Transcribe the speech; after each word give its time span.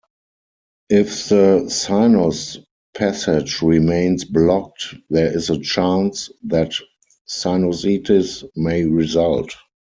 If 0.89 1.29
the 1.29 1.69
sinus 1.69 2.57
passage 2.95 3.61
remains 3.61 4.25
blocked, 4.25 4.95
there 5.11 5.27
is 5.31 5.51
a 5.51 5.59
chance 5.59 6.31
that 6.45 6.73
sinusitis 7.27 8.43
may 8.55 8.85
result. 8.85 9.55